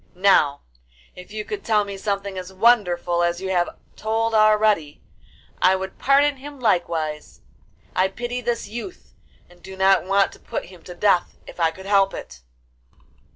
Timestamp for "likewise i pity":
6.59-8.41